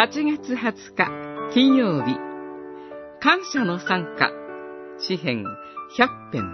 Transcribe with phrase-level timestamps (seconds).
[0.00, 2.14] 8月20日金曜日。
[3.18, 4.30] 感謝の参加。
[5.00, 5.44] 詩編
[5.98, 6.44] 100編。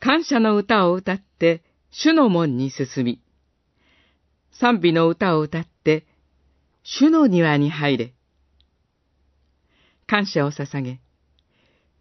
[0.00, 3.22] 感謝の歌を歌って主の門に進み。
[4.50, 6.08] 賛美の歌を歌って
[6.82, 8.14] 主の庭に入れ。
[10.08, 10.98] 感謝を捧げ。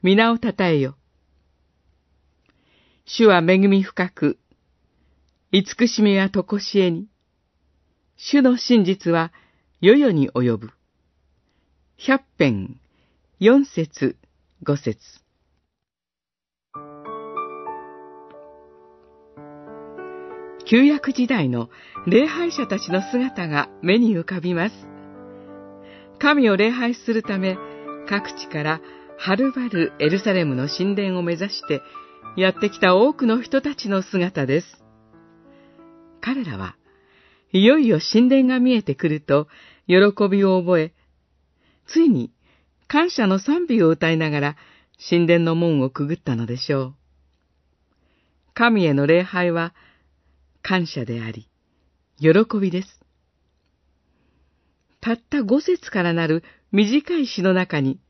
[0.01, 0.97] 皆をたたえよ。
[3.05, 4.39] 主は恵み深く、
[5.51, 7.07] 慈しみはとこしえに、
[8.17, 9.31] 主の真実は
[9.79, 10.71] 世々に及ぶ。
[11.97, 12.81] 百編、
[13.39, 14.17] 四節、
[14.61, 14.97] 五節。
[20.65, 21.69] 旧約時代の
[22.05, 24.75] 礼拝者たちの姿が目に浮かびます。
[26.19, 27.57] 神を礼拝するため、
[28.09, 28.81] 各地から
[29.17, 31.81] はるばるエルサレムの神殿を目指して
[32.35, 34.86] やってきた多くの人たちの姿です。
[36.27, 36.75] 彼らは、
[37.53, 39.47] いよいよ神殿が見えてくると、
[39.87, 39.95] 喜
[40.29, 40.93] びを覚え、
[41.85, 42.33] ついに
[42.89, 44.55] 感謝の賛美を歌いながら
[45.09, 46.95] 神殿の門をくぐったのでしょう。
[48.53, 49.73] 神への礼拝は
[50.61, 51.47] 感謝であり、
[52.19, 52.99] 喜びです。
[54.99, 58.01] たった五節からなる短い詩の中に、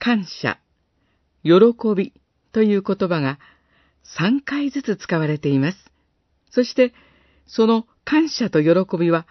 [0.00, 0.58] 感謝、
[1.44, 1.60] 喜
[1.94, 2.12] び、
[2.50, 3.38] という言葉が
[4.18, 5.78] 3回ずつ使われています。
[6.50, 6.92] そして、
[7.52, 9.26] その感謝と喜びは、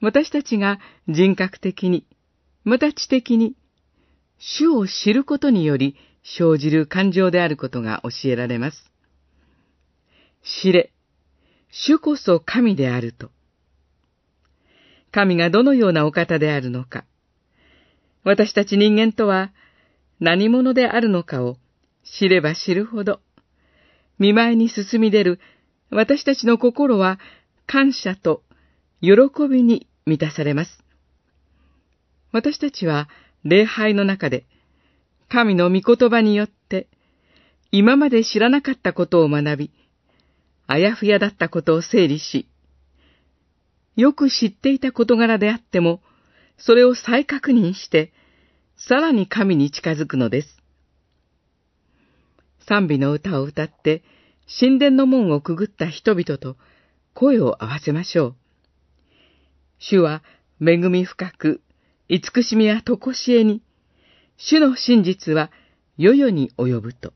[0.00, 2.04] 私たちが人格的に、
[2.64, 3.54] また知的に、
[4.38, 8.90] 主を知ることにより生じる感情であることが教えられます。
[10.42, 10.92] 知れ、
[11.70, 13.30] 主こそ神であると。
[15.12, 17.04] 神がどのようなお方であるのか、
[18.24, 19.52] 私たち人間とは
[20.18, 21.56] 何者であるのかを
[22.02, 23.20] 知れば知るほど、
[24.18, 25.40] 見舞いに進み出る
[25.90, 27.18] 私たちの心は
[27.66, 28.42] 感謝と
[29.00, 29.12] 喜
[29.48, 30.82] びに満たされます。
[32.32, 33.08] 私たちは
[33.44, 34.44] 礼拝の中で
[35.28, 36.88] 神の御言葉によって
[37.70, 39.70] 今まで知らなかったことを学び、
[40.66, 42.48] あやふやだったことを整理し、
[43.96, 46.00] よく知っていた事柄であっても、
[46.58, 48.12] それを再確認して、
[48.76, 50.62] さらに神に近づくのです。
[52.68, 54.02] 賛美の歌を歌って、
[54.46, 56.56] 神殿の門をくぐった人々と
[57.14, 58.36] 声を合わせましょう。
[59.78, 60.22] 主は
[60.60, 61.62] 恵み深く、
[62.08, 63.62] 慈しみはとこしえに、
[64.36, 65.50] 主の真実は
[65.98, 67.12] 世々に及ぶと。